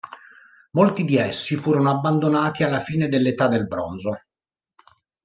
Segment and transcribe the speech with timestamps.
[0.71, 4.19] Molti di essi furono abbandonati alla fine dell'età del bronzo.